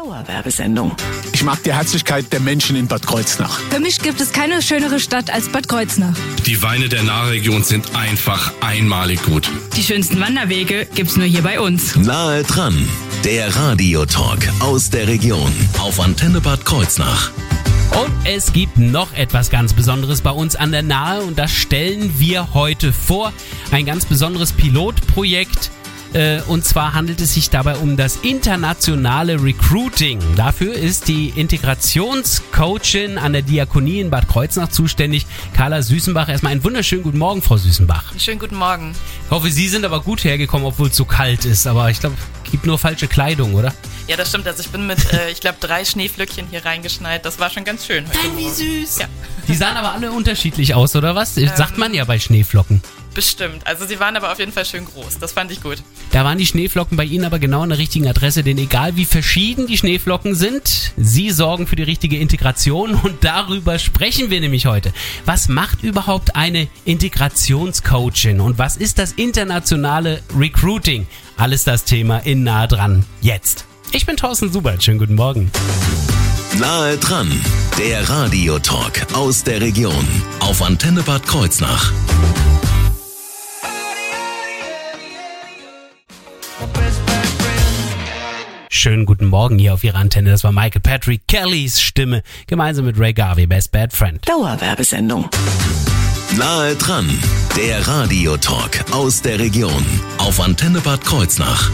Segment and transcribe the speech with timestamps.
[0.00, 0.96] Dauerwerbesendung.
[1.34, 3.60] Ich mag die Herzlichkeit der Menschen in Bad Kreuznach.
[3.68, 6.16] Für mich gibt es keine schönere Stadt als Bad Kreuznach.
[6.46, 9.50] Die Weine der Nahregion sind einfach einmalig gut.
[9.76, 11.96] Die schönsten Wanderwege gibt's nur hier bei uns.
[11.96, 12.88] Nahe dran,
[13.24, 17.30] der Radiotalk aus der Region auf Antenne Bad Kreuznach.
[18.02, 22.18] Und es gibt noch etwas ganz Besonderes bei uns an der Nahe und das stellen
[22.18, 23.34] wir heute vor.
[23.70, 25.70] Ein ganz besonderes Pilotprojekt.
[26.12, 30.18] Äh, Und zwar handelt es sich dabei um das internationale Recruiting.
[30.36, 36.28] Dafür ist die Integrationscoachin an der Diakonie in Bad Kreuznach zuständig, Carla Süßenbach.
[36.28, 38.12] Erstmal einen wunderschönen guten Morgen, Frau Süßenbach.
[38.18, 38.92] Schönen guten Morgen.
[39.26, 41.66] Ich hoffe, Sie sind aber gut hergekommen, obwohl es so kalt ist.
[41.66, 42.16] Aber ich glaube,
[42.50, 43.72] gibt nur falsche Kleidung, oder?
[44.08, 44.48] Ja, das stimmt.
[44.48, 47.24] Also ich bin mit, äh, ich glaube, drei Schneeflöckchen hier reingeschneit.
[47.24, 48.18] Das war schon ganz schön heute.
[48.18, 48.98] Nein, wie süß.
[48.98, 49.06] Ja,
[49.46, 51.36] Die sahen aber alle unterschiedlich aus, oder was?
[51.36, 52.82] Sagt man ja bei Schneeflocken.
[53.14, 53.66] Bestimmt.
[53.66, 55.18] Also sie waren aber auf jeden Fall schön groß.
[55.18, 55.78] Das fand ich gut.
[56.12, 59.04] Da waren die Schneeflocken bei Ihnen aber genau an der richtigen Adresse, denn egal wie
[59.04, 64.66] verschieden die Schneeflocken sind, Sie sorgen für die richtige Integration und darüber sprechen wir nämlich
[64.66, 64.92] heute.
[65.24, 71.06] Was macht überhaupt eine Integrationscoachin und was ist das internationale Recruiting?
[71.36, 73.04] Alles das Thema in nah dran.
[73.20, 73.64] Jetzt.
[73.92, 74.82] Ich bin Thorsten Subert.
[74.82, 75.50] Schönen guten Morgen.
[76.58, 77.30] Nahe dran,
[77.78, 80.06] der Radiotalk aus der Region
[80.40, 81.92] auf Antenne Bad Kreuznach.
[88.82, 90.30] Schönen guten Morgen hier auf Ihrer Antenne.
[90.30, 94.26] Das war Michael Patrick Kellys Stimme gemeinsam mit Ray Garvey, Best Bad Friend.
[94.26, 95.28] Dauerwerbesendung.
[96.38, 97.06] Nahe dran,
[97.58, 99.84] der Radiotalk aus der Region
[100.16, 101.70] auf Antenne Bad Kreuznach.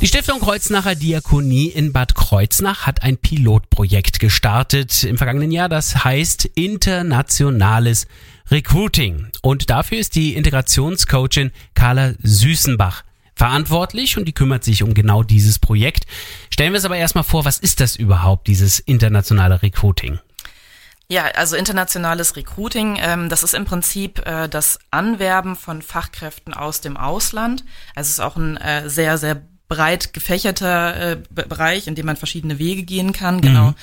[0.00, 5.68] Die Stiftung Kreuznacher Diakonie in Bad Kreuznach hat ein Pilotprojekt gestartet im vergangenen Jahr.
[5.68, 8.06] Das heißt internationales
[8.52, 9.26] Recruiting.
[9.42, 13.02] Und dafür ist die Integrationscoachin Carla Süßenbach
[13.38, 16.06] verantwortlich und die kümmert sich um genau dieses Projekt.
[16.50, 20.18] Stellen wir es aber erstmal vor, was ist das überhaupt, dieses internationale Recruiting?
[21.10, 26.82] Ja, also internationales Recruiting, ähm, das ist im Prinzip äh, das Anwerben von Fachkräften aus
[26.82, 27.64] dem Ausland.
[27.94, 32.06] Also es ist auch ein äh, sehr, sehr breit gefächerter äh, Be- Bereich, in dem
[32.06, 33.42] man verschiedene Wege gehen kann.
[33.42, 33.74] Genau.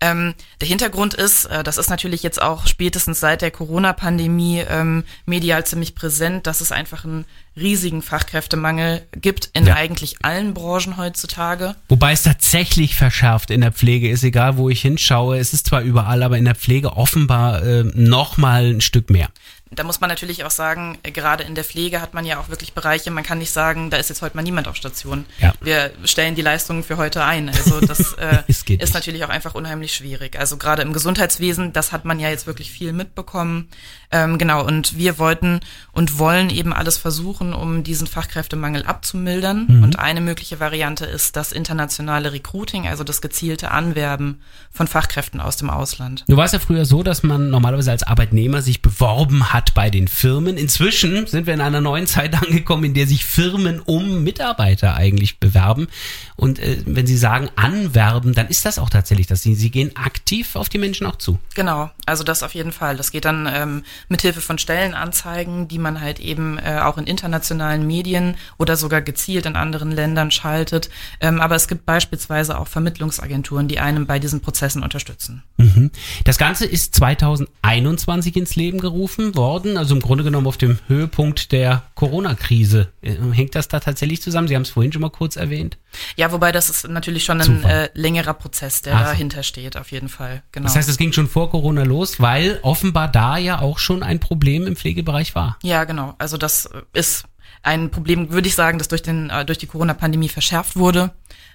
[0.00, 5.04] Ähm, der Hintergrund ist, äh, das ist natürlich jetzt auch spätestens seit der Corona-Pandemie ähm,
[5.26, 7.24] medial ziemlich präsent, dass es einfach einen
[7.56, 9.74] riesigen Fachkräftemangel gibt in Ja.
[9.74, 11.74] eigentlich allen Branchen heutzutage.
[11.88, 15.38] Wobei es tatsächlich verschärft in der Pflege ist, egal wo ich hinschaue.
[15.38, 19.28] Es ist zwar überall, aber in der Pflege offenbar äh, noch mal ein Stück mehr.
[19.74, 22.48] Da muss man natürlich auch sagen, äh, gerade in der Pflege hat man ja auch
[22.48, 25.24] wirklich Bereiche, man kann nicht sagen, da ist jetzt heute mal niemand auf Station.
[25.38, 25.52] Ja.
[25.60, 27.48] Wir stellen die Leistungen für heute ein.
[27.48, 28.94] Also das äh, ist nicht.
[28.94, 30.38] natürlich auch einfach unheimlich schwierig.
[30.38, 33.68] Also gerade im Gesundheitswesen, das hat man ja jetzt wirklich viel mitbekommen.
[34.10, 35.60] Ähm, genau, und wir wollten
[35.92, 39.66] und wollen eben alles versuchen, um diesen Fachkräftemangel abzumildern.
[39.68, 39.82] Mhm.
[39.84, 45.56] Und eine mögliche Variante ist das internationale Recruiting, also das gezielte Anwerben von Fachkräften aus
[45.56, 46.24] dem Ausland.
[46.28, 50.08] Du warst ja früher so, dass man normalerweise als Arbeitnehmer sich beworben hat bei den
[50.08, 50.56] Firmen.
[50.56, 55.38] Inzwischen sind wir in einer neuen Zeit angekommen, in der sich Firmen um Mitarbeiter eigentlich
[55.38, 55.88] bewerben.
[56.36, 59.42] Und äh, wenn sie sagen anwerben, dann ist das auch tatsächlich das.
[59.42, 61.38] Sie, sie gehen aktiv auf die Menschen auch zu.
[61.54, 62.96] Genau, also das auf jeden Fall.
[62.96, 67.86] Das geht dann ähm, mithilfe von Stellenanzeigen, die man halt eben äh, auch in internationalen
[67.86, 70.90] Medien oder sogar gezielt in anderen Ländern schaltet.
[71.20, 75.42] Ähm, aber es gibt beispielsweise auch Vermittlungsagenturen, die einem bei diesen Prozessen unterstützen.
[75.58, 75.90] Mhm.
[76.24, 81.52] Das Ganze ist 2021 ins Leben gerufen worden, also im Grunde genommen auf dem Höhepunkt
[81.52, 82.92] der Corona-Krise.
[83.00, 84.48] Äh, Hängt das da tatsächlich zusammen?
[84.48, 85.78] Sie haben es vorhin schon mal kurz erwähnt.
[86.16, 89.04] Ja, wobei das ist natürlich schon ein äh, längerer Prozess, der so.
[89.04, 90.42] dahinter steht, auf jeden Fall.
[90.52, 90.64] Genau.
[90.64, 94.20] Das heißt, es ging schon vor Corona los, weil offenbar da ja auch schon ein
[94.20, 95.58] Problem im Pflegebereich war.
[95.62, 96.14] Ja, genau.
[96.18, 97.24] Also das äh, ist
[97.62, 101.12] ein Problem, würde ich sagen, das durch den äh, durch die Corona-Pandemie verschärft wurde,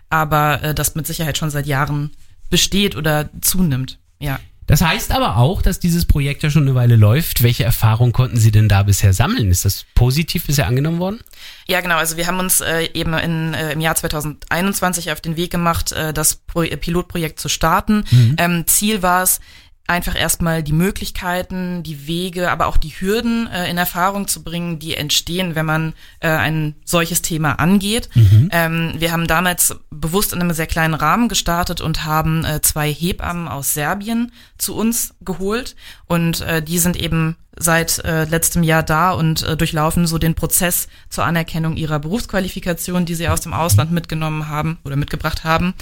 [0.09, 2.11] aber äh, das mit Sicherheit schon seit Jahren
[2.49, 3.99] besteht oder zunimmt.
[4.19, 4.39] Ja.
[4.67, 7.41] Das heißt aber auch, dass dieses Projekt ja schon eine Weile läuft.
[7.41, 9.49] Welche Erfahrungen konnten Sie denn da bisher sammeln?
[9.49, 11.21] Ist das positiv bisher angenommen worden?
[11.67, 11.95] Ja, genau.
[11.95, 15.93] Also wir haben uns äh, eben in, äh, im Jahr 2021 auf den Weg gemacht,
[15.93, 18.03] äh, das Pro Pilotprojekt zu starten.
[18.37, 19.39] Ähm, Ziel war es,
[19.87, 24.79] einfach erstmal die Möglichkeiten, die Wege, aber auch die Hürden äh, in Erfahrung zu bringen,
[24.79, 28.09] die entstehen, wenn man äh, ein solches Thema angeht.
[28.51, 32.91] Ähm, wir haben damals bewusst in einem sehr kleinen Rahmen gestartet und haben äh, zwei
[32.91, 35.75] Hebammen aus Serbien zu uns geholt
[36.05, 40.35] und äh, die sind eben seit äh, letztem Jahr da und äh, durchlaufen so den
[40.35, 45.73] Prozess zur Anerkennung ihrer Berufsqualifikation, die sie aus dem Ausland mitgenommen haben oder mitgebracht haben.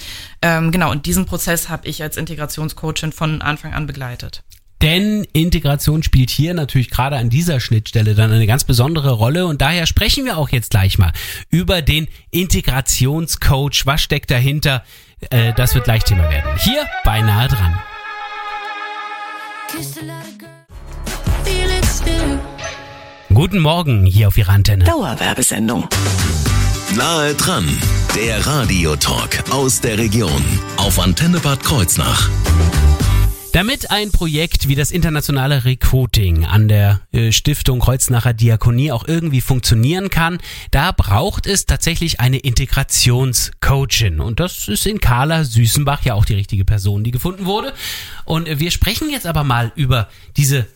[0.42, 4.42] Ähm, genau, und diesen Prozess habe ich als Integrationscoachin von Anfang an begleitet.
[4.82, 9.62] Denn Integration spielt hier natürlich gerade an dieser Schnittstelle dann eine ganz besondere Rolle und
[9.62, 11.12] daher sprechen wir auch jetzt gleich mal
[11.48, 13.86] über den Integrationscoach.
[13.86, 14.84] Was steckt dahinter?
[15.30, 16.50] Äh, das wird gleich Thema werden.
[16.58, 17.78] Hier bei Nahe dran.
[23.32, 24.84] Guten Morgen hier auf Ihrer Antenne.
[24.84, 25.88] Dauerwerbesendung.
[26.96, 27.68] Nahe dran,
[28.14, 30.42] der Radiotalk aus der Region
[30.78, 32.30] auf Antenne Bad Kreuznach.
[33.52, 39.40] Damit ein Projekt wie das internationale Recruiting an der äh, Stiftung Kreuznacher Diakonie auch irgendwie
[39.40, 40.38] funktionieren kann,
[40.70, 44.20] da braucht es tatsächlich eine Integrationscoachin.
[44.20, 47.72] Und das ist in Carla Süßenbach ja auch die richtige Person, die gefunden wurde.
[48.26, 50.66] Und äh, wir sprechen jetzt aber mal über diese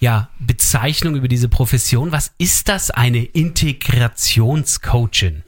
[0.00, 2.10] ja, Bezeichnung, über diese Profession.
[2.10, 5.44] Was ist das, eine Integrationscoachin?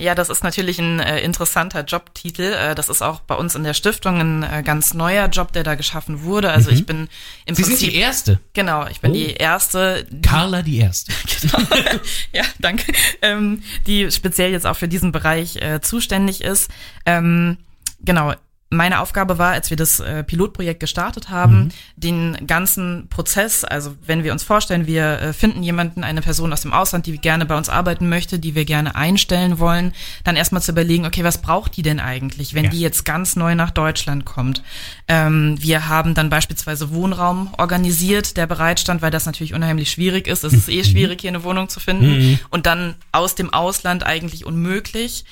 [0.00, 2.52] Ja, das ist natürlich ein äh, interessanter Jobtitel.
[2.52, 5.64] Äh, das ist auch bei uns in der Stiftung ein äh, ganz neuer Job, der
[5.64, 6.52] da geschaffen wurde.
[6.52, 6.76] Also Mhm.
[6.76, 7.08] ich bin
[7.46, 8.38] im Sie Prinzip sind die Erste.
[8.52, 9.14] Genau, ich bin Oh.
[9.14, 10.04] die erste.
[10.08, 11.12] die- Carla die Erste.
[11.40, 11.58] Genau.
[12.32, 12.92] ja, danke.
[13.22, 16.70] Ähm, die speziell jetzt auch für diesen Bereich äh, zuständig ist.
[17.04, 17.56] Ähm,
[18.04, 18.34] genau.
[18.70, 24.24] Meine Aufgabe war, als wir das äh, Pilotprojekt gestartet haben, den ganzen Prozess, also wenn
[24.24, 27.56] wir uns vorstellen, wir äh, finden jemanden, eine Person aus dem Ausland, die gerne bei
[27.56, 29.94] uns arbeiten möchte, die wir gerne einstellen wollen,
[30.24, 32.70] dann erstmal zu überlegen, okay, was braucht die denn eigentlich, wenn Ja.
[32.70, 34.62] die jetzt ganz neu nach Deutschland kommt?
[35.08, 40.44] Ähm, wir haben dann beispielsweise Wohnraum organisiert, der bereitstand, weil das natürlich unheimlich schwierig ist.
[40.44, 42.38] Es ist eh schwierig, hier eine Wohnung zu finden.
[42.50, 45.24] Und dann aus dem Ausland eigentlich unmöglich.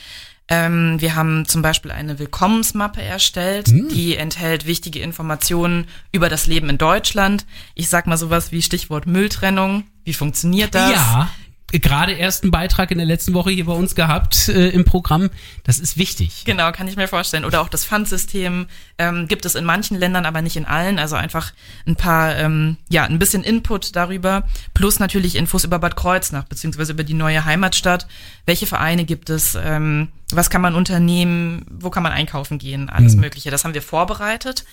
[0.48, 6.68] Ähm, wir haben zum Beispiel eine Willkommensmappe erstellt, die enthält wichtige Informationen über das Leben
[6.68, 7.46] in Deutschland.
[7.74, 9.84] Ich sag mal sowas wie Stichwort Mülltrennung.
[10.04, 10.92] Wie funktioniert das?
[10.92, 11.28] Ja,
[11.72, 15.30] gerade erst einen Beitrag in der letzten Woche hier bei uns gehabt äh, im Programm.
[15.64, 16.44] Das ist wichtig.
[16.44, 17.44] Genau, kann ich mir vorstellen.
[17.44, 18.66] Oder auch das Pfandsystem
[18.98, 20.98] ähm, gibt es in manchen Ländern, aber nicht in allen.
[20.98, 21.52] Also einfach
[21.86, 24.44] ein paar, ähm, ja, ein bisschen Input darüber.
[24.74, 28.06] Plus natürlich Infos über Bad Kreuznach, beziehungsweise über die neue Heimatstadt.
[28.46, 29.56] Welche Vereine gibt es?
[29.60, 31.66] Ähm, was kann man unternehmen?
[31.70, 32.88] Wo kann man einkaufen gehen?
[32.88, 33.50] Alles Mögliche.
[33.50, 34.64] Das haben wir vorbereitet.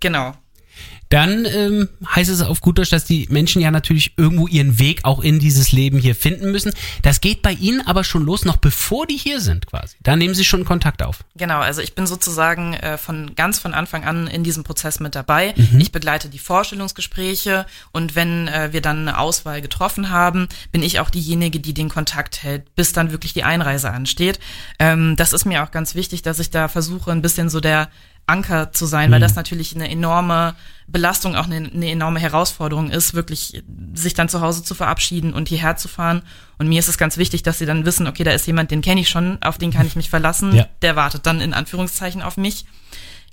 [0.00, 0.34] Genau.
[1.10, 5.00] Dann ähm, heißt es auf gut Deutsch, dass die Menschen ja natürlich irgendwo ihren Weg
[5.02, 6.72] auch in dieses Leben hier finden müssen.
[7.02, 9.96] Das geht bei Ihnen aber schon los, noch bevor die hier sind quasi.
[10.04, 11.24] Da nehmen Sie schon Kontakt auf.
[11.36, 15.16] Genau, also ich bin sozusagen äh, von ganz von Anfang an in diesem Prozess mit
[15.16, 15.52] dabei.
[15.56, 15.80] Mhm.
[15.80, 21.00] Ich begleite die Vorstellungsgespräche und wenn äh, wir dann eine Auswahl getroffen haben, bin ich
[21.00, 24.38] auch diejenige, die den Kontakt hält, bis dann wirklich die Einreise ansteht.
[24.78, 27.88] Ähm, das ist mir auch ganz wichtig, dass ich da versuche, ein bisschen so der
[28.30, 29.22] Anker zu sein, weil Mhm.
[29.24, 30.54] das natürlich eine enorme
[30.86, 33.62] Belastung, auch eine, eine enorme Herausforderung ist, wirklich
[33.94, 36.22] sich dann zu Hause zu verabschieden und hierher zu fahren.
[36.58, 38.82] Und mir ist es ganz wichtig, dass sie dann wissen, okay, da ist jemand, den
[38.82, 40.66] kenne ich schon, auf den kann ich mich verlassen, Ja.
[40.82, 42.64] der wartet dann in Anführungszeichen auf mich.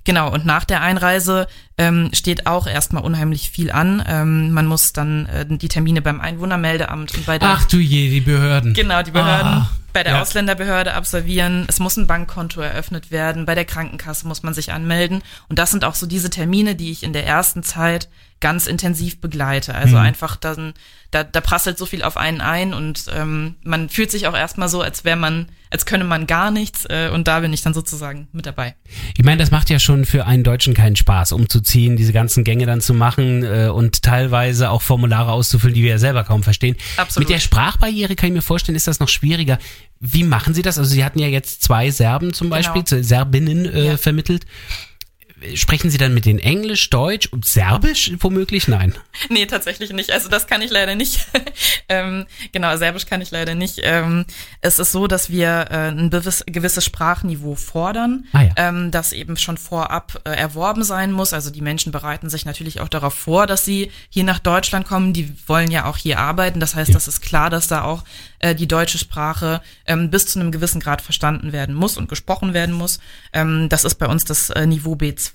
[0.04, 4.02] Genau, und nach der Einreise ähm, steht auch erstmal unheimlich viel an.
[4.06, 8.08] Ähm, man muss dann äh, die Termine beim Einwohnermeldeamt und bei der Ach du je,
[8.08, 8.72] die Behörden.
[8.72, 10.22] Genau, die Behörden Ah, bei der ja.
[10.22, 11.64] Ausländerbehörde absolvieren.
[11.68, 13.46] Es muss ein Bankkonto eröffnet werden.
[13.46, 15.22] Bei der Krankenkasse muss man sich anmelden.
[15.48, 18.08] Und das sind auch so diese Termine, die ich in der ersten Zeit
[18.40, 19.74] ganz intensiv begleite.
[19.74, 20.02] Also Mhm.
[20.02, 20.74] einfach dann,
[21.10, 24.68] da, da prasselt so viel auf einen ein und ähm, man fühlt sich auch erstmal
[24.68, 26.84] so, als wäre man, als könne man gar nichts.
[26.84, 28.74] Äh, und da bin ich dann sozusagen mit dabei.
[29.16, 32.66] Ich meine, das macht ja schon für einen Deutschen keinen Spaß, umzuziehen, diese ganzen Gänge
[32.66, 36.76] dann zu machen äh, und teilweise auch Formulare auszufüllen, die wir ja selber kaum verstehen.
[36.96, 37.28] Absolut.
[37.28, 39.58] Mit der Sprachbarriere kann ich mir vorstellen, ist das noch schwieriger.
[40.00, 40.78] Wie machen Sie das?
[40.78, 43.02] Also Sie hatten ja jetzt zwei Serben zum Beispiel, Genau.
[43.02, 43.96] Serbinnen äh, Ja.
[43.96, 44.46] vermittelt.
[45.54, 48.66] Sprechen Sie dann mit denen Englisch, Deutsch und Serbisch womöglich?
[48.66, 48.94] Nein.
[49.28, 50.10] Nee, tatsächlich nicht.
[50.10, 51.26] Also das kann ich leider nicht.
[51.88, 53.80] ähm, genau, Serbisch kann ich leider nicht.
[53.82, 54.24] Ähm,
[54.60, 58.50] es ist so, dass wir äh, ein gewiss, gewisses Sprachniveau fordern, Ah ja.
[58.56, 61.32] ähm, das eben schon vorab äh, erworben sein muss.
[61.32, 65.12] Also die Menschen bereiten sich natürlich auch darauf vor, dass sie hier nach Deutschland kommen.
[65.12, 66.58] Die wollen ja auch hier arbeiten.
[66.58, 66.94] Das heißt, Ja.
[66.94, 68.02] das ist klar, dass da auch
[68.40, 72.54] äh, die deutsche Sprache ähm, bis zu einem gewissen Grad verstanden werden muss und gesprochen
[72.54, 72.98] werden muss.
[73.32, 75.27] Ähm, das ist bei uns das äh, Niveau B2.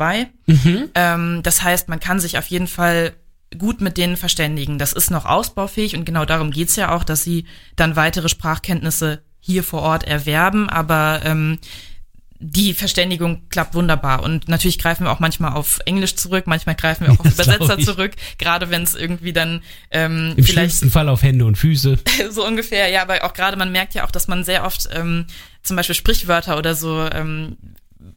[0.94, 3.14] Ähm, das heißt, man kann sich auf jeden Fall
[3.58, 4.80] gut mit denen verständigen.
[4.80, 7.46] Das ist noch ausbaufähig und genau darum geht's ja auch, dass sie
[7.76, 11.60] dann weitere Sprachkenntnisse hier vor Ort erwerben, aber ähm,
[12.46, 14.22] die Verständigung klappt wunderbar.
[14.22, 17.48] Und natürlich greifen wir auch manchmal auf Englisch zurück, manchmal greifen wir auch auf Das
[17.48, 22.00] Übersetzer zurück, gerade wenn es irgendwie dann ähm, Im schlimmsten Fall auf Hände und Füße.
[22.32, 25.26] so ungefähr, ja, aber auch gerade man merkt ja auch, dass man sehr oft ähm,
[25.62, 27.58] zum Beispiel Sprichwörter oder so, ähm,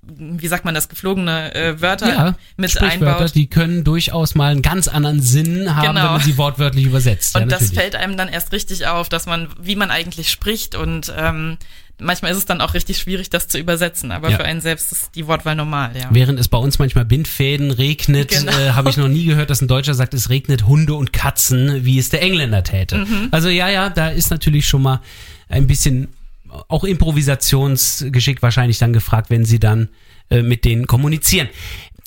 [0.02, 3.34] wie sagt man das, geflogene äh, Wörter Ja, mit Sprichwörter, einbaut.
[3.34, 6.04] die können durchaus mal einen ganz anderen Sinn haben, Genau.
[6.04, 7.34] wenn man sie wortwörtlich übersetzt.
[7.36, 10.74] Und ja, das fällt einem dann erst richtig auf, dass man, wie man eigentlich spricht
[10.74, 11.56] und ähm,
[11.98, 14.36] manchmal ist es dann auch richtig schwierig, das zu übersetzen, aber Ja.
[14.36, 16.08] für einen selbst ist die Wortwahl normal, ja.
[16.10, 18.52] Während es bei uns manchmal Bindfäden regnet, Genau.
[18.52, 21.84] äh, habe ich noch nie gehört, dass ein Deutscher sagt, es regnet Hunde und Katzen,
[21.84, 22.98] wie es der Engländer täte.
[22.98, 23.28] Mhm.
[23.30, 25.00] Also ja, ja, da ist natürlich schon mal
[25.48, 26.08] ein bisschen
[26.68, 29.88] auch Improvisationsgeschick wahrscheinlich dann gefragt, wenn sie dann
[30.30, 31.48] äh, mit denen kommunizieren.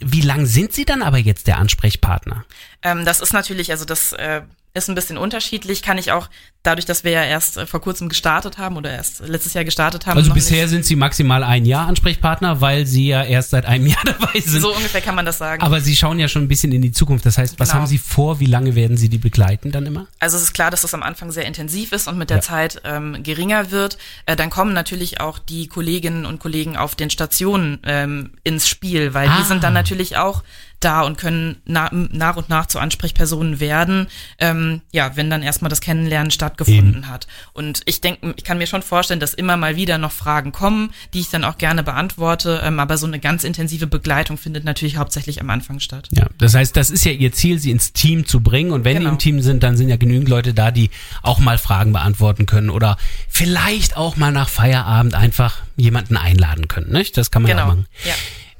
[0.01, 2.45] Wie lang sind Sie dann aber jetzt der Ansprechpartner?
[2.83, 4.41] Ähm, das ist natürlich, also das äh,
[4.73, 6.29] ist ein bisschen unterschiedlich, kann ich auch
[6.61, 10.05] dadurch, dass wir ja erst äh, vor kurzem gestartet haben oder erst letztes Jahr gestartet
[10.05, 10.17] haben.
[10.17, 14.03] Also bisher sind Sie maximal ein Jahr Ansprechpartner, weil Sie ja erst seit einem Jahr
[14.05, 14.61] dabei sind.
[14.61, 15.63] So ungefähr kann man das sagen.
[15.63, 17.25] Aber Sie schauen ja schon ein bisschen in die Zukunft.
[17.25, 17.79] Das heißt, was Genau.
[17.81, 18.39] haben Sie vor?
[18.39, 20.07] Wie lange werden Sie die begleiten dann immer?
[20.19, 22.41] Also es ist klar, dass das am Anfang sehr intensiv ist und mit der Ja.
[22.43, 23.97] Zeit ähm, geringer wird.
[24.25, 29.13] Äh, dann kommen natürlich auch die Kolleginnen und Kollegen auf den Stationen ähm, ins Spiel,
[29.13, 29.37] weil Ah.
[29.39, 30.43] die sind dann natürlich auch
[30.79, 34.07] da und können na, nach und nach zu Ansprechpersonen werden,
[34.39, 37.27] ähm, ja, wenn dann erstmal das Kennenlernen stattgefunden hat.
[37.53, 40.91] Und ich denke, ich kann mir schon vorstellen, dass immer mal wieder noch Fragen kommen,
[41.13, 44.97] die ich dann auch gerne beantworte, ähm, aber so eine ganz intensive Begleitung findet natürlich
[44.97, 46.07] hauptsächlich am Anfang statt.
[46.11, 48.71] Ja, das heißt, das ist ja Ihr Ziel, Sie ins Team zu bringen.
[48.71, 49.09] Und wenn Genau.
[49.09, 50.89] die im Team sind, dann sind ja genügend Leute da, die
[51.21, 56.91] auch mal Fragen beantworten können oder vielleicht auch mal nach Feierabend einfach jemanden einladen können.
[56.91, 57.17] Nicht?
[57.17, 57.65] Das kann man ja Genau.
[57.67, 57.85] auch machen.
[58.05, 58.13] Ja.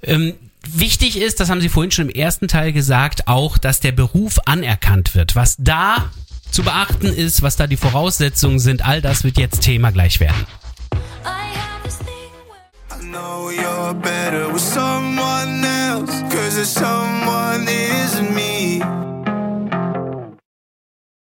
[0.04, 0.34] Ähm,
[0.68, 4.40] wichtig ist, das haben Sie vorhin schon im ersten Teil gesagt, auch, dass der Beruf
[4.46, 5.36] anerkannt wird.
[5.36, 6.10] Was da
[6.52, 10.46] zu beachten ist, was da die Voraussetzungen sind, all das wird jetzt Thema gleich werden.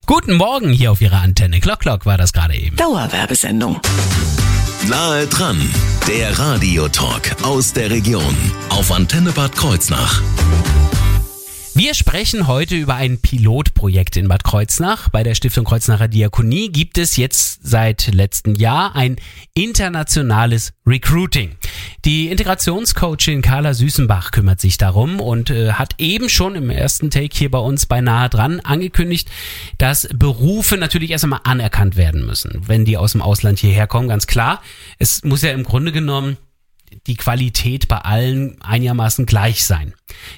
[0.06, 1.60] Guten Morgen hier auf Ihrer Antenne.
[1.60, 2.76] Clock Clock war das gerade eben.
[2.76, 3.80] Dauerwerbesendung.
[4.88, 5.58] Nahe dran,
[6.08, 8.36] der Radiotalk aus der Region
[8.70, 10.22] auf Antenne Bad Kreuznach.
[11.76, 15.10] Wir sprechen heute über ein Pilotprojekt in Bad Kreuznach.
[15.10, 19.18] Bei der Stiftung Kreuznacher Diakonie gibt es jetzt seit letztem Jahr ein
[19.54, 21.56] internationales Recruiting.
[22.06, 27.36] Die Integrationscoachin Carla Süßenbach kümmert sich darum und äh, hat eben schon im ersten Take
[27.38, 29.30] hier bei uns bei Nahe dran angekündigt,
[29.78, 34.08] dass Berufe natürlich erst einmal anerkannt werden müssen, wenn die aus dem Ausland hierher kommen,
[34.08, 34.62] ganz klar.
[34.98, 36.38] Es muss ja im Grunde genommen
[37.06, 39.94] die Qualität bei allen einigermaßen gleich sein.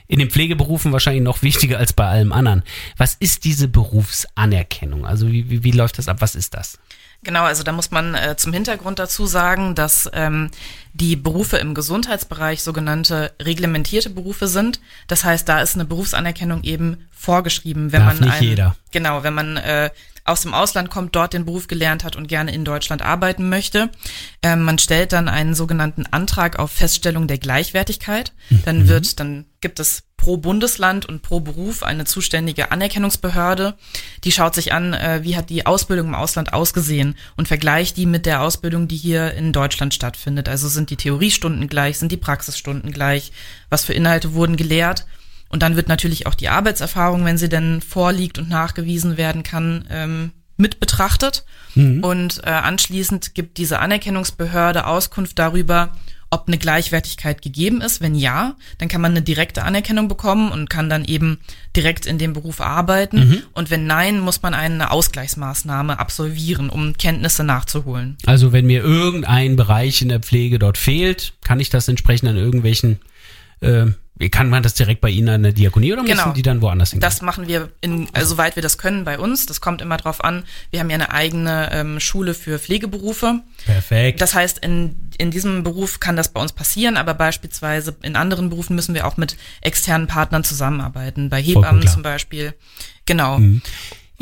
[0.07, 2.63] In den Pflegeberufen wahrscheinlich noch wichtiger als bei allem anderen.
[2.97, 5.05] Was ist diese Berufsanerkennung?
[5.05, 6.17] Also wie, wie, wie läuft das ab?
[6.21, 6.79] Was ist das?
[7.23, 10.49] Genau, also da muss man äh, zum Hintergrund dazu sagen, dass ähm,
[10.93, 14.79] die Berufe im Gesundheitsbereich sogenannte reglementierte Berufe sind.
[15.07, 18.75] Das heißt, da ist eine Berufsanerkennung eben vorgeschrieben, wenn Darf man nicht einen, jeder.
[18.91, 19.91] genau, wenn man äh,
[20.23, 23.89] aus dem Ausland kommt, dort den Beruf gelernt hat und gerne in Deutschland arbeiten möchte.
[24.41, 28.33] Ähm, man stellt dann einen sogenannten Antrag auf Feststellung der Gleichwertigkeit.
[28.65, 33.73] Dann wird, dann gibt es pro Bundesland und pro Beruf eine zuständige Anerkennungsbehörde.
[34.23, 38.05] Die schaut sich an, äh, wie hat die Ausbildung im Ausland ausgesehen und vergleicht die
[38.05, 40.47] mit der Ausbildung, die hier in Deutschland stattfindet.
[40.47, 43.31] Also sind die Theoriestunden gleich, sind die Praxisstunden gleich,
[43.69, 45.07] was für Inhalte wurden gelehrt.
[45.49, 49.85] Und dann wird natürlich auch die Arbeitserfahrung, wenn sie denn vorliegt und nachgewiesen werden kann,
[49.89, 51.45] ähm, mit betrachtet.
[52.03, 55.93] Und äh, anschließend gibt diese Anerkennungsbehörde Auskunft darüber,
[56.31, 58.01] ob eine Gleichwertigkeit gegeben ist.
[58.01, 61.39] Wenn ja, dann kann man eine direkte Anerkennung bekommen und kann dann eben
[61.75, 63.43] direkt in dem Beruf arbeiten.
[63.53, 68.17] Und wenn nein, muss man eine Ausgleichsmaßnahme absolvieren, um Kenntnisse nachzuholen.
[68.25, 72.37] Also wenn mir irgendein Bereich in der Pflege dort fehlt, kann ich das entsprechend an
[72.37, 72.99] irgendwelchen,
[73.59, 73.87] äh,
[74.29, 76.25] kann man das direkt bei Ihnen an der Diakonie oder Genau.
[76.25, 77.01] müssen die dann woanders hingehen?
[77.01, 79.45] Das machen wir, in, also soweit wir das können bei uns.
[79.45, 80.43] Das kommt immer drauf an.
[80.69, 83.41] Wir haben ja eine eigene ähm, Schule für Pflegeberufe.
[83.65, 84.21] Perfekt.
[84.21, 88.49] Das heißt, in, in diesem Beruf kann das bei uns passieren, aber beispielsweise in anderen
[88.49, 91.29] Berufen müssen wir auch mit externen Partnern zusammenarbeiten.
[91.29, 92.53] Bei Hebammen zum Beispiel.
[93.05, 93.39] Genau.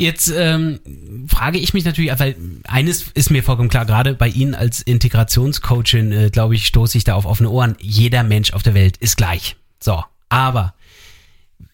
[0.00, 0.80] Jetzt ähm,
[1.28, 2.34] frage ich mich natürlich, weil
[2.66, 7.04] eines ist mir vollkommen klar, gerade bei Ihnen als Integrationscoachin, äh, glaube ich, stoße ich
[7.04, 7.76] da auf offene Ohren.
[7.80, 9.56] Jeder Mensch auf der Welt ist gleich.
[9.82, 10.74] So, aber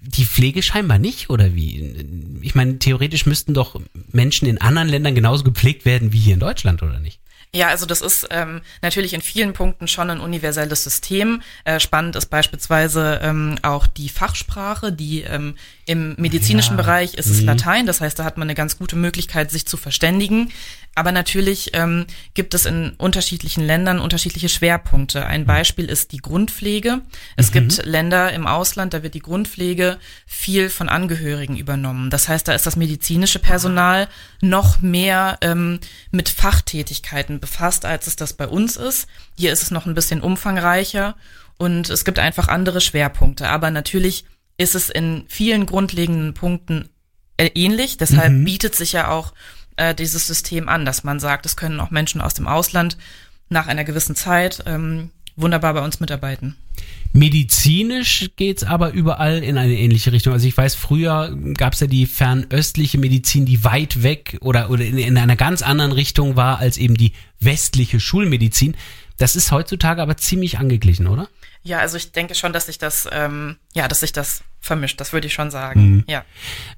[0.00, 2.38] die Pflege scheinbar nicht, oder wie?
[2.42, 3.80] Ich meine, theoretisch müssten doch
[4.12, 7.20] Menschen in anderen Ländern genauso gepflegt werden wie hier in Deutschland, oder nicht?
[7.56, 11.42] Ja, also das ist ähm, natürlich in vielen Punkten schon ein universelles System.
[11.64, 16.82] Äh, spannend ist beispielsweise ähm, auch die Fachsprache, die ähm, im medizinischen Ja.
[16.82, 17.46] Bereich ist es Mhm.
[17.46, 20.52] Latein, das heißt, da hat man eine ganz gute Möglichkeit, sich zu verständigen.
[20.98, 25.26] Aber natürlich ähm, gibt es in unterschiedlichen Ländern unterschiedliche Schwerpunkte.
[25.26, 27.02] Ein Beispiel ist die Grundpflege.
[27.36, 32.08] Es gibt Länder im Ausland, da wird die Grundpflege viel von Angehörigen übernommen.
[32.08, 34.08] Das heißt, da ist das medizinische Personal
[34.40, 39.06] noch mehr ähm, mit Fachtätigkeiten befasst, als es das bei uns ist.
[39.38, 41.14] Hier ist es noch ein bisschen umfangreicher
[41.58, 43.48] und es gibt einfach andere Schwerpunkte.
[43.48, 44.24] Aber natürlich
[44.58, 46.88] ist es in vielen grundlegenden Punkten
[47.36, 47.98] äh, ähnlich.
[47.98, 49.32] Deshalb bietet sich ja auch
[49.76, 52.98] äh, dieses System an, dass man sagt, es können auch Menschen aus dem Ausland
[53.48, 56.56] nach einer gewissen Zeit ähm, wunderbar bei uns mitarbeiten.
[57.12, 60.32] Medizinisch geht's aber überall in eine ähnliche Richtung.
[60.32, 64.98] Also ich weiß, früher gab's ja die fernöstliche Medizin, die weit weg oder, oder in,
[64.98, 68.76] in einer ganz anderen Richtung war als eben die westliche Schulmedizin.
[69.18, 71.28] Das ist heutzutage aber ziemlich angeglichen, oder?
[71.62, 75.00] Ja, also ich denke schon, dass sich das, ähm, ja, dass sich das vermischt.
[75.00, 76.04] Das würde ich schon sagen.
[76.06, 76.24] Ja.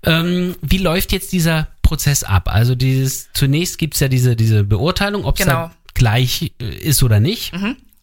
[0.05, 2.49] Ähm, wie läuft jetzt dieser Prozess ab?
[2.49, 5.71] Also dieses, zunächst gibt's ja diese, diese Beurteilung, ob es Genau.
[5.95, 7.53] gleich äh, ist oder nicht.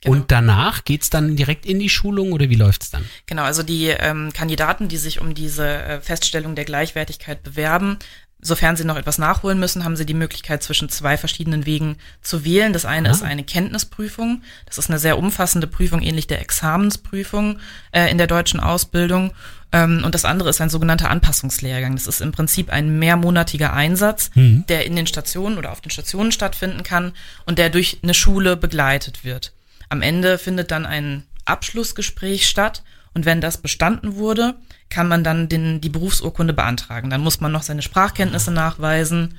[0.06, 0.18] Genau.
[0.18, 3.06] Und danach geht's dann direkt in die Schulung oder wie läuft's dann?
[3.26, 7.98] Genau, also die ähm, Kandidaten, die sich um diese äh, Feststellung der Gleichwertigkeit bewerben,
[8.46, 12.46] sofern sie noch etwas nachholen müssen, haben sie die Möglichkeit, zwischen zwei verschiedenen Wegen zu
[12.46, 12.74] wählen.
[12.74, 14.44] Das eine ist eine Kenntnisprüfung.
[14.66, 17.60] Das ist eine sehr umfassende Prüfung, ähnlich der Examensprüfung
[17.92, 19.32] äh, in der deutschen Ausbildung.
[19.72, 21.96] Ähm, und das andere ist ein sogenannter Anpassungslehrgang.
[21.96, 26.32] Das ist im Prinzip ein mehrmonatiger Einsatz, der in den Stationen oder auf den Stationen
[26.32, 27.14] stattfinden kann
[27.46, 29.54] und der durch eine Schule begleitet wird.
[29.90, 34.56] Am Ende findet dann ein Abschlussgespräch statt und wenn das bestanden wurde,
[34.90, 37.10] kann man dann den, die Berufsurkunde beantragen.
[37.10, 39.36] Dann muss man noch seine Sprachkenntnisse nachweisen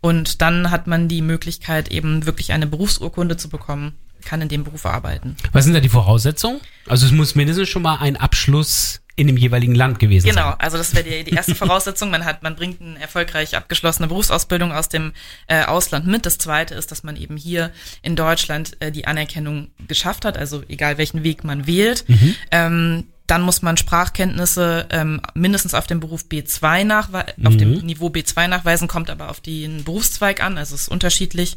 [0.00, 4.64] und dann hat man die Möglichkeit, eben wirklich eine Berufsurkunde zu bekommen, kann in dem
[4.64, 5.36] Beruf arbeiten.
[5.52, 6.60] Was sind da die Voraussetzungen?
[6.86, 10.60] Also es muss mindestens schon mal ein Abschluss in dem jeweiligen Land gewesen Genau, sein.
[10.60, 12.10] also das wäre die, die erste Voraussetzung.
[12.10, 15.12] Man hat, man bringt eine erfolgreich abgeschlossene Berufsausbildung aus dem
[15.48, 16.24] äh, Ausland mit.
[16.24, 17.72] Das zweite ist, dass man eben hier
[18.02, 22.04] in Deutschland äh, die Anerkennung geschafft hat, also egal welchen Weg man wählt.
[22.52, 28.06] Ähm, dann muss man Sprachkenntnisse ähm, mindestens auf dem Beruf B2 nachweisen, auf dem Niveau
[28.08, 31.56] B2 nachweisen, kommt aber auf den Berufszweig an, also es ist unterschiedlich.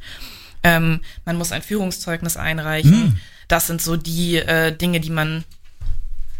[0.63, 3.20] Ähm, man muss ein Führungszeugnis einreichen.
[3.48, 5.44] Das sind so die äh, Dinge, die man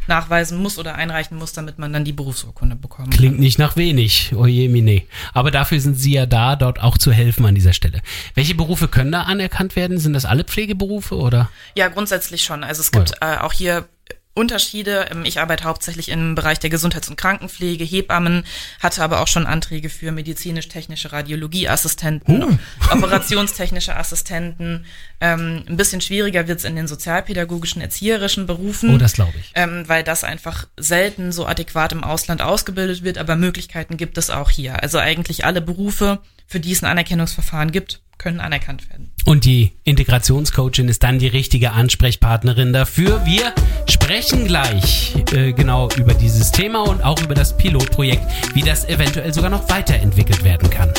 [0.08, 3.12] nachweisen muss oder einreichen muss, damit man dann die Berufsurkunde bekommt.
[3.12, 5.04] Klingt nicht nach wenig, oje mine.
[5.34, 8.02] Aber dafür sind Sie ja da, dort auch zu helfen an dieser Stelle.
[8.36, 9.98] Welche Berufe können da anerkannt werden?
[9.98, 11.50] Sind das alle Pflegeberufe oder?
[11.76, 12.64] Ja, grundsätzlich schon.
[12.64, 13.88] Also es gibt äh, auch hier
[14.34, 15.08] Unterschiede.
[15.12, 18.46] Ähm, Ich arbeite hauptsächlich im Bereich der Gesundheits- und Krankenpflege, Hebammen,
[18.80, 22.60] hatte aber auch schon Anträge für medizinisch-technische Radiologieassistenten,
[22.92, 24.86] operationstechnische Assistenten.
[25.20, 28.94] Ähm, ein bisschen schwieriger wird's in den sozialpädagogischen, erzieherischen Berufen.
[28.96, 29.52] Oh, das glaube ich.
[29.56, 34.30] ähm, weil das einfach selten so adäquat im Ausland ausgebildet wird, aber Möglichkeiten gibt es
[34.30, 34.82] auch hier.
[34.82, 36.20] Also eigentlich alle Berufe,
[36.52, 39.10] für die es ein Anerkennungsverfahren gibt, können anerkannt werden.
[39.26, 43.26] Und die Integrationscoachin ist dann die richtige Ansprechpartnerin dafür.
[43.26, 43.54] Wir
[43.90, 49.34] sprechen gleich äh, genau über dieses Thema und auch über das Pilotprojekt, wie das eventuell
[49.34, 50.92] sogar noch weiterentwickelt werden kann.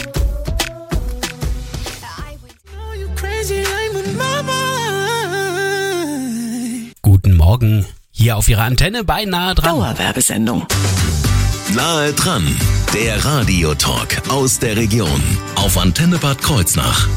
[7.03, 7.85] Guten Morgen.
[8.11, 9.77] Hier auf Ihrer Antenne beinahe dran.
[9.77, 10.67] Dauerwerbesendung.
[11.75, 12.57] Nahe dran,
[12.95, 15.23] der Radiotalk aus der Region
[15.55, 17.09] auf Antenne Bad Kreuznach.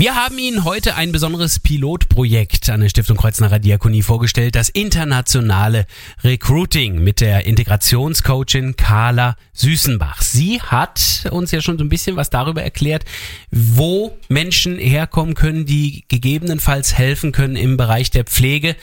[0.00, 5.84] Wir haben Ihnen heute ein besonderes Pilotprojekt an der Stiftung Kreuznacher Diakonie vorgestellt, das internationale
[6.24, 10.22] Recruiting mit der Integrationscoachin Carla Süßenbach.
[10.22, 13.04] Sie hat uns ja schon so ein bisschen was darüber erklärt,
[13.50, 18.76] wo Menschen herkommen können, die gegebenenfalls helfen können im Bereich der Pflege,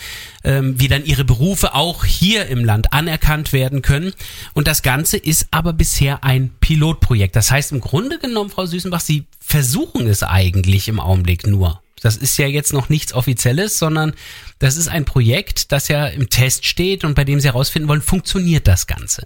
[0.43, 4.13] ähm, wie dann ihre Berufe auch hier im Land anerkannt werden können.
[4.53, 7.35] Und das Ganze ist aber bisher ein Pilotprojekt.
[7.35, 11.81] Das heißt im Grunde genommen, Frau Süßenbach, Sie versuchen es eigentlich im Augenblick nur.
[12.01, 14.13] Das ist ja jetzt noch nichts Offizielles, sondern
[14.59, 18.01] das ist ein Projekt, das ja im Test steht und bei dem Sie herausfinden wollen,
[18.01, 19.25] funktioniert das Ganze.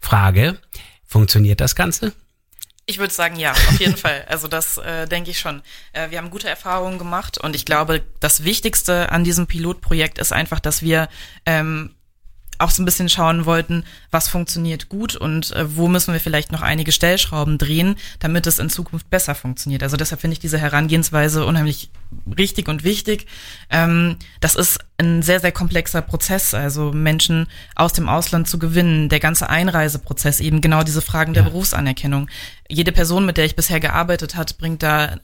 [0.00, 0.58] Frage,
[1.06, 2.14] funktioniert das Ganze?
[2.86, 4.24] Ich würde sagen, ja, auf jeden Fall.
[4.26, 5.60] Also das äh, denke ich schon.
[5.92, 10.32] Äh, wir haben gute Erfahrungen gemacht und ich glaube, das Wichtigste an diesem Pilotprojekt ist
[10.32, 11.10] einfach, dass wir
[11.44, 11.94] ähm,
[12.60, 16.52] auch so ein bisschen schauen wollten, was funktioniert gut und äh, wo müssen wir vielleicht
[16.52, 19.82] noch einige Stellschrauben drehen, damit es in Zukunft besser funktioniert.
[19.82, 21.90] Also deshalb finde ich diese Herangehensweise unheimlich
[22.38, 23.26] richtig und wichtig.
[23.70, 29.08] Ähm, das ist ein sehr, sehr komplexer Prozess, also Menschen aus dem Ausland zu gewinnen,
[29.08, 32.28] der ganze Einreiseprozess, eben genau diese Fragen der Berufsanerkennung.
[32.68, 35.16] Jede Person, mit der ich bisher gearbeitet hat, bringt da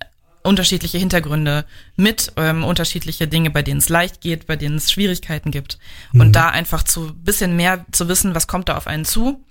[0.47, 1.65] unterschiedliche Hintergründe
[1.97, 5.79] mit, ähm, unterschiedliche Dinge, bei denen es leicht geht, bei denen es Schwierigkeiten gibt.
[6.13, 9.45] Und da einfach zu bisschen mehr zu wissen, was kommt da auf einen zu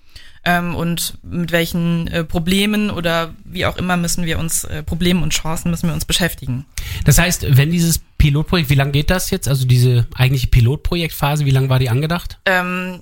[0.46, 5.24] ähm, und mit welchen äh, Problemen oder wie auch immer müssen wir uns, äh, Problemen
[5.24, 6.66] und Chancen müssen wir uns beschäftigen.
[7.04, 9.48] Das heißt, wenn dieses Pilotprojekt, wie lange geht das jetzt?
[9.48, 12.40] Also diese eigentliche Pilotprojektphase, wie lange war die angedacht?
[12.46, 13.02] Ähm,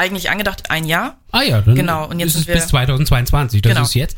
[0.00, 1.18] eigentlich angedacht ein Jahr.
[1.30, 3.82] Ah ja, dann Genau, und jetzt ist es bis 2022, das Genau.
[3.84, 4.16] ist jetzt.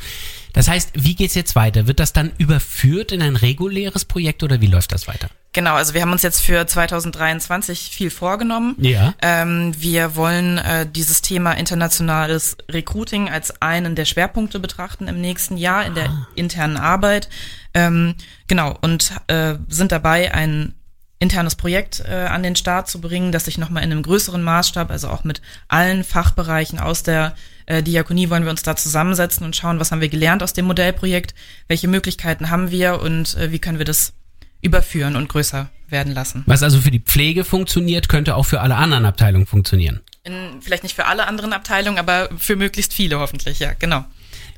[0.55, 1.87] Das heißt, wie geht's jetzt weiter?
[1.87, 5.29] Wird das dann überführt in ein reguläres Projekt oder wie läuft das weiter?
[5.55, 8.75] Genau, also wir haben uns jetzt für 2023 viel vorgenommen.
[8.79, 9.15] Ja.
[9.23, 15.57] Ähm, wir wollen äh, dieses Thema internationales Recruiting als einen der Schwerpunkte betrachten im nächsten
[15.57, 16.27] Jahr in der Ah.
[16.35, 17.29] internen Arbeit.
[17.75, 18.15] Ähm,
[18.47, 20.75] genau, und äh, sind dabei, ein
[21.23, 24.91] internes Projekt äh, an den Start zu bringen, das sich nochmal in einem größeren Maßstab,
[24.91, 27.35] also auch mit allen Fachbereichen aus der
[27.67, 30.65] äh, Diakonie wollen wir uns da zusammensetzen und schauen, was haben wir gelernt aus dem
[30.67, 31.35] Modellprojekt,
[31.69, 34.15] welche Möglichkeiten haben wir und äh, wie können wir das
[34.61, 36.43] überführen und größer werden lassen.
[36.47, 40.01] Was also für die Pflege funktioniert, könnte auch für alle anderen Abteilungen funktionieren.
[40.25, 44.05] In, vielleicht nicht für alle anderen Abteilungen, aber für möglichst viele hoffentlich, ja, genau.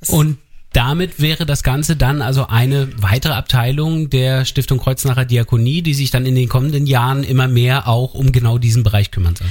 [0.01, 0.39] Das Und
[0.75, 6.11] damit wäre das Ganze dann also eine weitere Abteilung der Stiftung Kreuznacher Diakonie, die sich
[6.11, 9.49] dann in den kommenden Jahren immer mehr auch um genau diesen Bereich kümmern soll.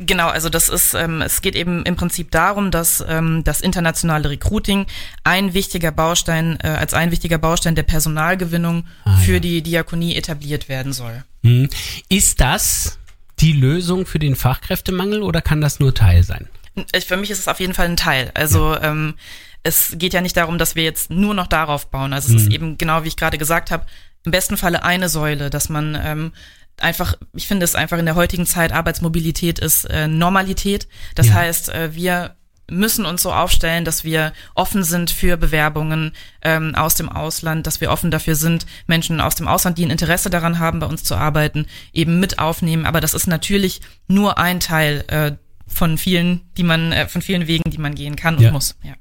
[0.00, 4.28] Genau, also das ist, ähm, es geht eben im Prinzip darum, dass ähm, das internationale
[4.28, 4.86] Recruiting
[5.22, 9.38] ein wichtiger Baustein, äh, als ein wichtiger Baustein der Personalgewinnung Ah, für ja.
[9.38, 11.22] die Diakonie etabliert werden soll.
[11.44, 11.68] Hm.
[12.08, 12.98] Ist das
[13.38, 16.48] die Lösung für den Fachkräftemangel oder kann das nur Teil sein?
[16.92, 18.32] Ich, für mich ist es auf jeden Fall ein Teil.
[18.34, 19.14] Also ähm,
[19.64, 22.12] es geht ja nicht darum, dass wir jetzt nur noch darauf bauen.
[22.12, 23.86] Also es ist eben genau wie ich gerade gesagt habe,
[24.24, 26.32] im besten Falle eine Säule, dass man ähm,
[26.80, 30.86] einfach, ich finde es einfach in der heutigen Zeit, Arbeitsmobilität ist äh, Normalität.
[31.14, 31.34] Das Ja.
[31.34, 32.36] heißt, äh, wir
[32.70, 37.80] müssen uns so aufstellen, dass wir offen sind für Bewerbungen ähm, aus dem Ausland, dass
[37.82, 41.04] wir offen dafür sind, Menschen aus dem Ausland, die ein Interesse daran haben, bei uns
[41.04, 42.86] zu arbeiten, eben mit aufnehmen.
[42.86, 45.32] Aber das ist natürlich nur ein Teil äh,
[45.66, 48.50] von vielen, die man, äh, von vielen Wegen, die man gehen kann und Ja.
[48.50, 48.76] muss.
[48.82, 48.94] Ja.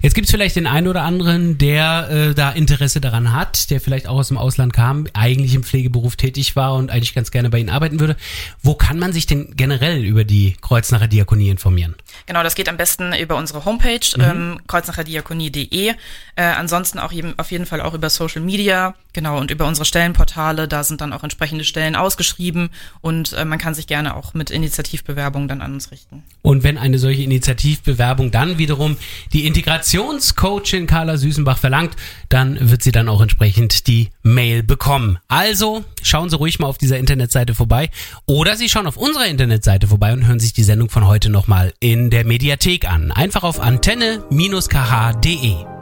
[0.00, 3.80] Jetzt gibt es vielleicht den einen oder anderen, der äh, da Interesse daran hat, der
[3.80, 7.50] vielleicht auch aus dem Ausland kam, eigentlich im Pflegeberuf tätig war und eigentlich ganz gerne
[7.50, 8.16] bei Ihnen arbeiten würde.
[8.62, 11.94] Wo kann man sich denn generell über die Kreuznacher Diakonie informieren?
[12.26, 14.22] Genau, das geht am besten über unsere Homepage, Mhm.
[14.22, 15.88] ähm, kreuznacherdiakonie.de.
[15.88, 15.94] Äh,
[16.36, 20.68] ansonsten auch eben, auf jeden Fall auch über Social Media, genau, und über unsere Stellenportale.
[20.68, 24.50] Da sind dann auch entsprechende Stellen ausgeschrieben und äh, man kann sich gerne auch mit
[24.50, 26.22] Initiativbewerbungen dann an uns richten.
[26.42, 28.96] Und wenn eine solche Initiativbewerbung dann wiederum
[29.32, 31.96] die Integrationscoachin Carla Süßenbach verlangt,
[32.28, 35.18] dann wird sie dann auch entsprechend die Mail bekommen.
[35.26, 37.90] Also schauen Sie ruhig mal auf dieser Internetseite vorbei
[38.24, 41.74] oder Sie schauen auf unserer Internetseite vorbei und hören sich die Sendung von heute nochmal
[41.80, 43.10] in der Mediathek an.
[43.10, 45.77] Einfach auf antenne-kh.de.